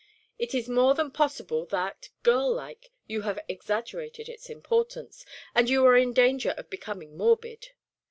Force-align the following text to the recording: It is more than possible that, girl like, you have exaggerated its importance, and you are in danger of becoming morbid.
It 0.39 0.55
is 0.55 0.67
more 0.67 0.95
than 0.95 1.11
possible 1.11 1.63
that, 1.67 2.09
girl 2.23 2.51
like, 2.51 2.89
you 3.05 3.21
have 3.21 3.37
exaggerated 3.47 4.27
its 4.29 4.49
importance, 4.49 5.27
and 5.53 5.69
you 5.69 5.85
are 5.85 5.95
in 5.95 6.11
danger 6.11 6.55
of 6.57 6.71
becoming 6.71 7.15
morbid. 7.15 7.67